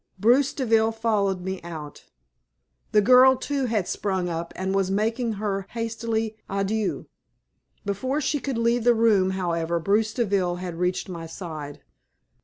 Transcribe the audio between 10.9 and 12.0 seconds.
my side.